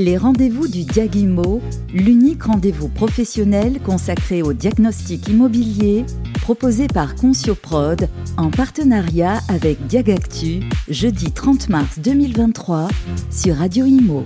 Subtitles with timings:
[0.00, 1.60] Les rendez-vous du Diagimo,
[1.92, 6.06] l'unique rendez-vous professionnel consacré au diagnostic immobilier,
[6.40, 12.86] proposé par Concioprod en partenariat avec Diagactu, jeudi 30 mars 2023
[13.32, 14.22] sur Radio Imo.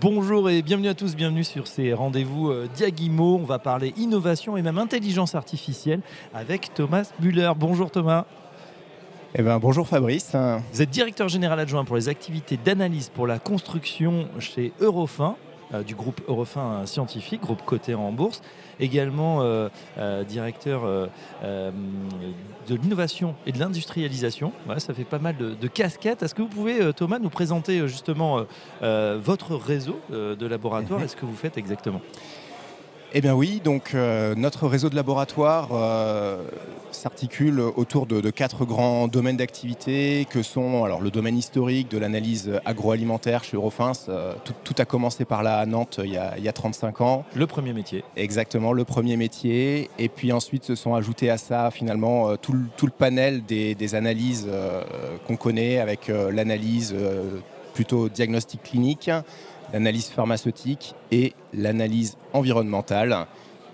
[0.00, 3.36] Bonjour et bienvenue à tous, bienvenue sur ces rendez-vous euh, Diagimo.
[3.36, 6.00] On va parler innovation et même intelligence artificielle
[6.32, 7.52] avec Thomas Müller.
[7.54, 8.24] Bonjour Thomas.
[9.38, 10.34] Eh ben, bonjour Fabrice.
[10.72, 15.36] Vous êtes directeur général adjoint pour les activités d'analyse pour la construction chez Eurofin,
[15.74, 18.40] euh, du groupe Eurofin Scientifique, groupe coté en bourse.
[18.80, 21.10] Également euh, euh, directeur
[21.42, 24.52] de l'innovation et de l'industrialisation.
[24.78, 26.22] ça fait pas mal de, casquettes.
[26.22, 28.46] Est-ce que vous pouvez, Thomas, nous présenter justement
[28.80, 32.00] votre réseau de laboratoires et ce que vous faites exactement?
[33.18, 36.42] Eh bien oui, donc euh, notre réseau de laboratoires euh,
[37.06, 42.50] s'articule autour de, quatre grands domaines d'activité que sont alors, le domaine historique de l'analyse
[42.64, 43.92] agroalimentaire chez Eurofins.
[44.08, 47.24] Euh, tout, a commencé par là à Nantes il y, a, 35 ans.
[47.36, 48.02] Le premier métier.
[48.16, 49.88] Exactement, le premier métier.
[50.00, 54.48] Et puis ensuite se sont ajoutés à ça finalement tout, le panel des analyses
[55.28, 56.92] qu'on connaît avec l'analyse
[57.72, 59.10] plutôt diagnostic clinique
[59.72, 63.26] l'analyse pharmaceutique et l'analyse environnementale.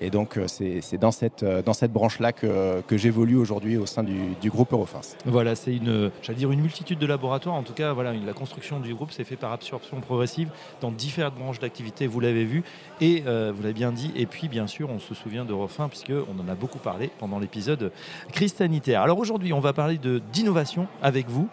[0.00, 3.86] Et donc, euh, c'est dans cette, euh, dans cette branche-là que, que j'évolue aujourd'hui au
[3.86, 5.00] sein du, du groupe Eurofins.
[5.24, 7.56] Voilà, c'est une, une multitude de laboratoires.
[7.56, 11.34] En tout cas, voilà, la construction du groupe s'est fait par absorption progressive dans différentes
[11.34, 12.62] branches d'activité, vous l'avez vu,
[13.00, 14.12] et euh, vous l'avez bien dit.
[14.14, 17.90] Et puis, bien sûr, on se souvient d'Eurofins, puisqu'on en a beaucoup parlé pendant l'épisode
[18.32, 19.02] crise sanitaire.
[19.02, 19.98] Alors aujourd'hui, on va parler
[20.32, 21.48] d'innovation avec vous,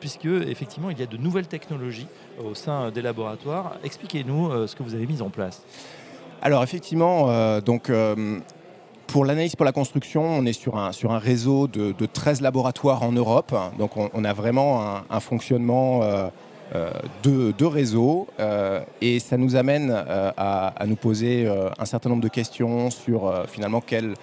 [0.00, 2.08] puisque effectivement, il y a de nouvelles technologies
[2.42, 3.76] au sein des laboratoires.
[3.84, 5.62] Expliquez-nous ce que vous avez mis en place.
[6.42, 8.38] Alors effectivement, euh, donc euh,
[9.06, 13.02] pour l'analyse pour la construction, on est sur un, sur un réseau de, 13 laboratoires
[13.02, 13.54] en Europe.
[13.78, 16.30] Donc on, a vraiment un, fonctionnement euh,
[17.22, 18.26] de, de, réseau
[19.02, 21.46] et ça nous amène à, nous poser
[21.78, 24.14] un certain nombre de questions sur finalement quel,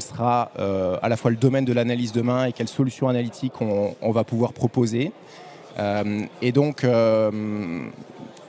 [0.00, 0.52] sera
[1.02, 4.52] à la fois le domaine de l'analyse demain et quelles solutions analytiques on va pouvoir
[4.52, 5.10] proposer.
[6.42, 6.86] et donc...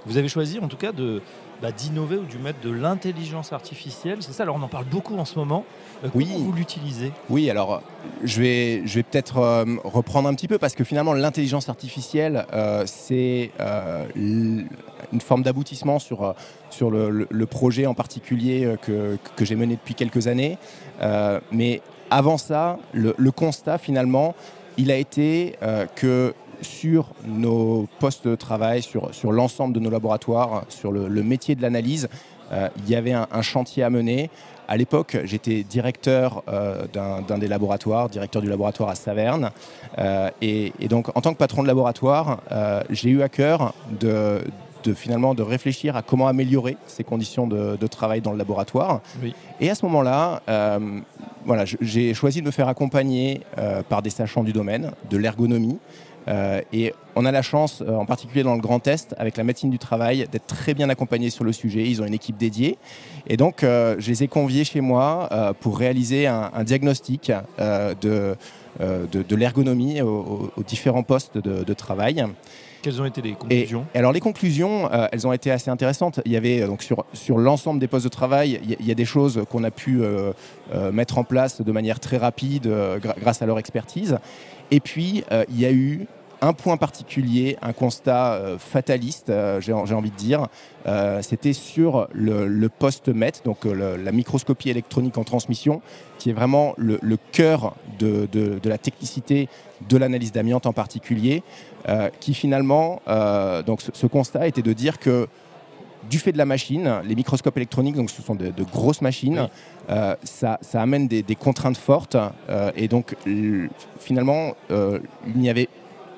[0.06, 1.22] Vous avez choisi en tout cas de,
[1.62, 4.18] bah, d'innover ou de mettre de l'intelligence artificielle.
[4.22, 5.66] C'est ça, alors on en parle beaucoup en ce moment.
[6.03, 7.12] Euh, comment vous l'utilisez?
[7.30, 7.81] Oui, alors
[8.24, 12.46] je vais, je vais peut-être euh, reprendre un petit peu parce que finalement l'intelligence artificielle,
[12.53, 13.52] euh, c'est
[14.16, 14.68] une
[15.22, 16.34] forme d'aboutissement sur,
[16.70, 20.58] sur le, projet en particulier que, que j'ai mené depuis quelques années.
[21.52, 24.36] mais avant ça, le, le, constat finalement,
[24.78, 25.56] il a été
[25.96, 31.56] que sur nos postes de travail, sur, sur l'ensemble de nos laboratoires, sur le, métier
[31.56, 32.09] de l'analyse.
[32.52, 34.30] Euh, il y avait un, chantier à mener.
[34.68, 39.52] À l'époque, j'étais directeur euh, d'un des laboratoires, directeur du laboratoire à Saverne.
[39.97, 42.42] Euh, et, donc, en tant que patron de laboratoire,
[42.90, 44.41] j'ai eu à cœur de,
[44.96, 49.02] finalement de réfléchir à comment améliorer ces conditions de, travail dans le laboratoire.
[49.59, 50.41] Et à ce moment-là,
[51.46, 53.41] voilà, j'ai choisi de me faire accompagner
[53.90, 55.80] par des sachants du domaine, de l'ergonomie,
[56.72, 59.69] et on a la chance, euh, en particulier dans le Grand Est, avec la médecine
[59.69, 61.84] du travail, d'être très bien accompagnés sur le sujet.
[61.84, 62.78] Ils ont une équipe dédiée.
[63.28, 65.28] Et donc, euh, je les ai conviés chez moi
[65.59, 68.35] pour réaliser un, diagnostic de,
[68.79, 72.25] de, l'ergonomie aux, différents postes de, travail.
[72.81, 73.85] Quelles ont été les conclusions?
[73.94, 76.22] Alors les conclusions, elles ont été assez intéressantes.
[76.25, 79.06] Il y avait donc sur, sur l'ensemble des postes de travail, il y, a des
[79.06, 80.01] choses qu'on a pu
[80.91, 82.72] mettre en place de manière très rapide
[83.19, 84.17] grâce à leur expertise.
[84.72, 86.07] Et puis il y a eu
[86.42, 90.48] un point particulier, un constat euh, fataliste, euh, j'ai envie de dire,
[90.88, 95.82] euh, c'était sur le, post-MET, donc la microscopie électronique en transmission,
[96.18, 97.00] qui est vraiment le,
[97.32, 98.28] cœur de,
[98.64, 99.50] la technicité
[99.90, 101.44] de l'analyse d'amiante en particulier,
[102.20, 103.02] qui finalement,
[103.66, 105.28] donc ce, constat était de dire que
[106.10, 109.50] du fait de la machine, les microscopes électroniques, donc ce sont de, grosses machines,
[110.24, 112.18] ça, amène des, des contraintes fortes
[112.76, 113.16] et donc
[114.00, 115.02] finalement il
[115.36, 115.68] n'y avait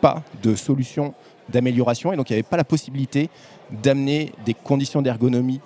[0.01, 1.13] pas de solution
[1.49, 3.29] d'amélioration et donc il n'y avait pas la possibilité
[3.71, 5.61] d'amener des conditions d'ergonomie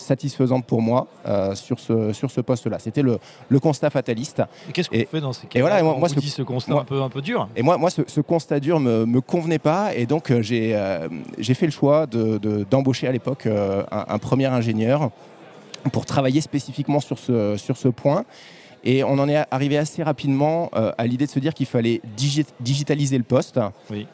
[0.00, 2.78] satisfaisantes pour moi euh, sur ce, sur ce poste-là.
[2.78, 3.18] C'était le,
[3.48, 4.42] le, constat fataliste.
[4.68, 6.84] Et qu'est-ce qu'on fait dans ces cas Et voilà, moi, ce, dit ce constat un,
[6.84, 7.48] peu, un peu dur.
[7.54, 11.08] Et moi, moi ce, constat dur me, me convenait pas et donc euh, j'ai euh,
[11.38, 15.10] j'ai fait le choix d'embaucher de, à l'époque un, un, premier ingénieur
[15.92, 18.24] pour travailler spécifiquement sur ce, sur ce point.
[18.82, 22.00] Et on en est arrivé assez rapidement euh, à l'idée de se dire qu'il fallait
[22.60, 23.60] digitaliser le poste.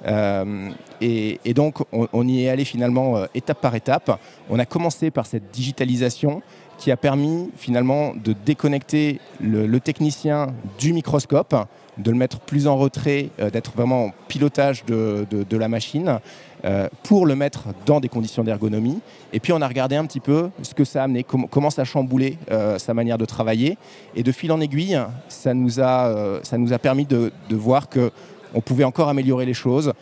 [0.07, 0.71] Euh,
[1.01, 4.21] et, donc, on, y est allé finalement euh, étape par étape.
[4.51, 6.43] On a commencé par cette digitalisation
[6.79, 11.55] qui a permis finalement de déconnecter le, technicien du microscope,
[11.99, 16.19] de le mettre plus en retrait, euh, d'être vraiment en pilotage de, la machine,
[16.65, 19.01] euh, pour le mettre dans des conditions d'ergonomie.
[19.33, 21.83] Et puis on a regardé un petit peu ce que ça a amené, comment ça
[21.83, 23.79] a chamboulé euh, sa manière de travailler.
[24.15, 28.11] Et de fil en aiguille, ça nous a, ça nous a permis de, voir que
[28.55, 29.93] on pouvait encore améliorer les choses.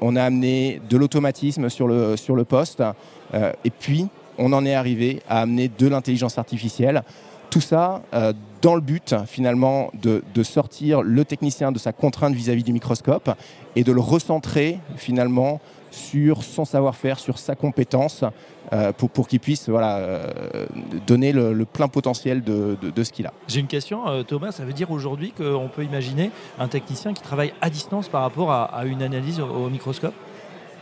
[0.00, 2.82] On, a amené de l'automatisme sur le, sur le poste.
[3.64, 4.08] et puis,
[4.42, 7.02] on en est arrivé à amener de l'intelligence artificielle.
[7.50, 12.64] Tout ça euh, dans le but finalement de, sortir le technicien de sa contrainte vis-à-vis
[12.64, 13.30] du microscope
[13.76, 15.60] et de le recentrer finalement
[15.90, 18.24] sur son savoir-faire, sur sa compétence,
[18.72, 20.66] euh, pour, pour qu'il puisse euh,
[21.06, 23.34] donner le, plein potentiel de, ce qu'il a.
[23.46, 24.52] J'ai une question, Thomas.
[24.52, 28.50] Ça veut dire aujourd'hui qu'on peut imaginer un technicien qui travaille à distance par rapport
[28.50, 30.14] à, une analyse au microscope?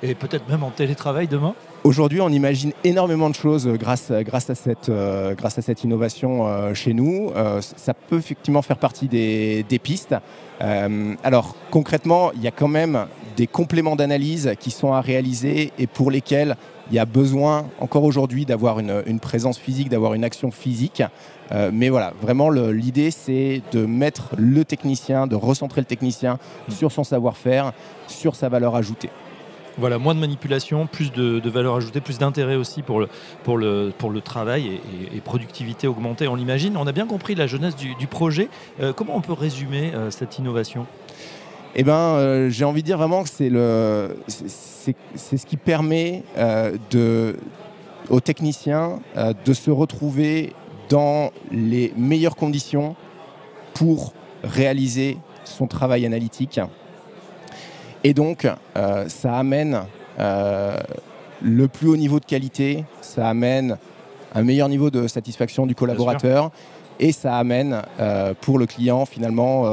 [0.03, 4.55] Et peut-être même en télétravail demain Aujourd'hui, on imagine énormément de choses grâce, grâce, à,
[4.55, 7.31] cette, euh, grâce à cette innovation euh, chez nous.
[7.35, 10.15] Euh, ça peut effectivement faire partie des, pistes.
[10.61, 13.07] alors concrètement, il y a quand même
[13.39, 16.57] des compléments d'analyse qui sont à réaliser et pour lesquels
[16.91, 21.03] il y a besoin encore aujourd'hui d'avoir une, présence physique, d'avoir une action physique.
[21.73, 26.39] mais voilà, vraiment l'idée c'est de mettre le technicien, de recentrer le technicien
[26.69, 27.73] sur son savoir-faire,
[28.07, 29.11] sur sa valeur ajoutée.
[29.79, 34.81] Voilà, moins de manipulation, plus de, valeur ajoutée, plus d'intérêt aussi pour le, travail
[35.15, 36.77] et, productivité augmentée, on l'imagine.
[36.77, 38.49] On a bien compris la jeunesse du, projet.
[38.81, 40.87] Euh, comment on peut résumer euh, cette innovation?
[41.77, 43.49] Eh ben, euh, j'ai envie de dire vraiment que c'est
[45.37, 46.25] ce qui permet
[48.09, 48.99] aux techniciens
[49.45, 50.53] de se retrouver
[50.89, 52.97] dans les meilleures conditions
[53.75, 54.13] pour
[54.43, 56.61] réaliser son travail analytique
[58.05, 59.83] et donc, euh, ça amène
[60.19, 60.79] euh,
[61.43, 63.77] le plus haut niveau de qualité, ça amène
[64.35, 66.51] un meilleur niveau de satisfaction du collaborateur
[66.99, 69.65] et ça amène euh, pour le client finalement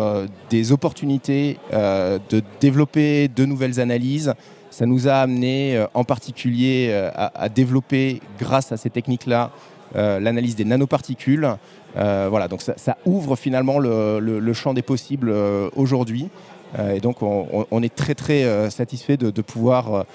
[0.49, 4.33] des opportunités de développer de nouvelles analyses.
[4.71, 9.51] Ça nous a amené en particulier à, développer grâce à ces techniques-là
[9.95, 11.49] l'analyse des nanoparticules.
[11.95, 15.31] voilà, donc ça, ouvre finalement le champ des possibles
[15.75, 16.29] aujourd'hui.
[16.77, 20.05] Euh, et donc on, est très très euh, satisfait de, pouvoir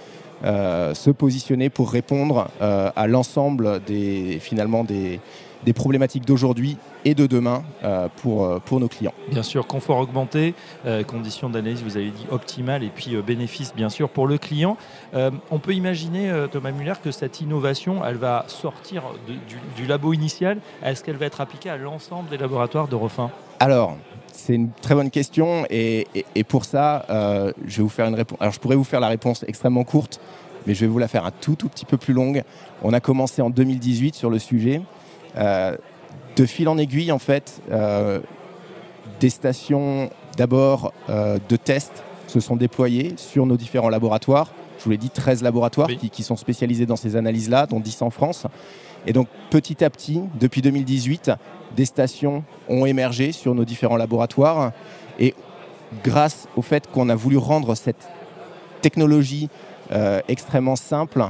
[0.45, 5.21] euh, se positionner pour répondre à l'ensemble des finalement des,
[5.75, 7.63] problématiques d'aujourd'hui et de demain
[8.17, 9.15] pour, pour nos clients.
[9.31, 10.55] Bien sûr, confort augmenté,
[11.07, 14.77] conditions d'analyse, vous avez dit optimales, et puis bénéfices, bien sûr, pour le client.
[15.15, 19.39] on peut imaginer, Thomas Muller, que cette innovation, elle va sortir du,
[19.77, 20.59] du, labo initial.
[20.85, 23.31] Est-ce qu'elle va être appliquée à l'ensemble des laboratoires de Refin?
[23.61, 23.97] Alors,
[24.33, 26.07] c'est une très bonne question et,
[26.49, 28.39] pour ça, euh, je vais vous faire une réponse.
[28.41, 30.21] Alors, je pourrais vous faire la réponse extrêmement courte,
[30.67, 32.43] mais je vais vous la faire un tout, tout petit peu plus longue.
[32.83, 34.83] On a commencé en 2018 sur le sujet.
[35.37, 35.77] Euh,
[36.37, 38.21] de fil en aiguille, en fait, euh,
[39.21, 44.51] des stations d'abord de tests se sont déployées sur nos différents laboratoires.
[44.79, 48.03] Je vous l'ai dit, 13 laboratoires qui, qui, sont spécialisés dans ces analyses-là, dont 10
[48.03, 48.47] en France.
[49.07, 51.33] Et donc petit à petit, depuis 2018,
[51.77, 54.73] des stations ont émergé sur nos différents laboratoires.
[55.19, 55.35] Et
[56.05, 58.09] grâce au fait qu'on a voulu rendre cette
[58.81, 59.49] technologie
[59.93, 61.25] euh, extrêmement simple,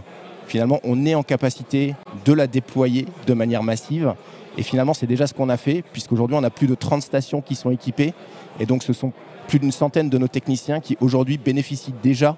[0.47, 1.95] finalement, on est en capacité
[2.25, 4.15] de la déployer de manière massive.
[4.59, 7.41] Et finalement, c'est déjà ce qu'on a fait, puisqu'aujourd'hui, on a plus de 30 stations
[7.41, 8.13] qui sont équipées.
[8.61, 9.13] Et donc, ce sont
[9.49, 12.37] plus d'une centaine de nos techniciens qui, aujourd'hui, bénéficient déjà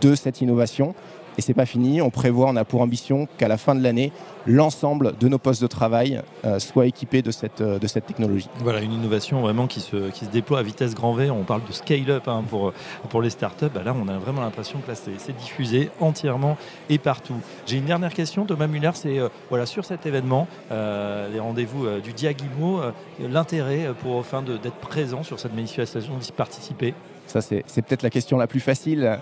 [0.00, 0.94] de cette innovation.
[1.40, 2.02] Et c'est pas fini.
[2.02, 4.12] On prévoit, on a pour ambition qu'à la fin de l'année,
[4.46, 8.50] l'ensemble de nos postes de travail euh, soient équipés de cette, euh, de cette technologie.
[8.58, 11.30] Voilà, une innovation vraiment qui se, qui se déploie à vitesse grand V.
[11.30, 12.74] On parle de scale-up hein, pour,
[13.08, 13.70] pour les startups.
[13.74, 16.58] Bah là, on a vraiment l'impression que là, c'est diffusé entièrement
[16.90, 17.36] et partout.
[17.64, 22.12] J'ai une dernière question, Thomas Muller, c'est euh, voilà, sur cet événement, les rendez-vous du
[22.12, 22.80] Diagimo,
[23.18, 26.92] l'intérêt pour d'être présent sur cette manifestation, d'y participer?
[27.26, 29.18] Ça, c'est peut-être la question la plus facile.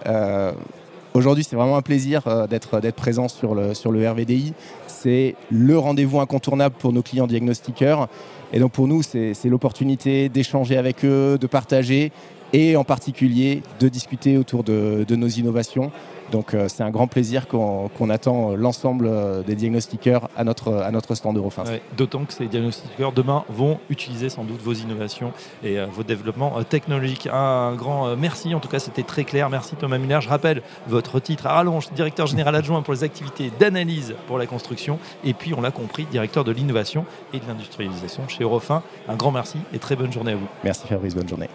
[1.19, 4.53] Aujourd'hui, c'est vraiment un plaisir euh, d'être présent sur le, RVDI.
[4.87, 8.07] C'est le rendez-vous incontournable pour nos clients diagnostiqueurs.
[8.53, 12.13] Et donc pour nous, c'est l'opportunité d'échanger avec eux, de partager
[12.53, 15.91] et en particulier de discuter autour de nos innovations.
[16.33, 20.91] Donc euh, c'est un grand plaisir qu'on attend l'ensemble euh, des diagnostiqueurs à notre, à
[20.91, 21.65] notre stand Eurofins.
[21.97, 25.33] D'autant que ces diagnostiqueurs demain vont utiliser sans doute vos innovations
[25.63, 27.29] et euh, vos développements technologiques.
[27.33, 29.51] Un grand merci, en tout cas c'était très clair.
[29.51, 30.21] Merci Thomas Muller.
[30.21, 34.47] Je rappelle votre titre à rallonge, directeur général adjoint pour les activités d'analyse pour la
[34.47, 38.83] construction et puis on l'a compris, directeur de l'innovation et de l'industrialisation chez Eurofins.
[39.09, 40.49] Un grand merci et très bonne journée à vous.
[40.65, 41.49] Merci Fabrice, bonne journée.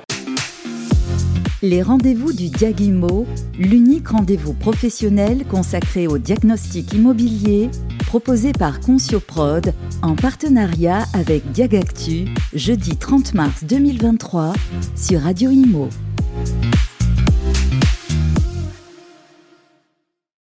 [1.64, 3.26] Les rendez-vous du Diagimo,
[3.58, 7.70] l'unique rendez-vous professionnel consacré au diagnostic immobilier,
[8.06, 14.52] proposé par Concioprod en partenariat avec Diagactu, jeudi 30 mars 2023
[14.98, 15.88] sur Radio Imo.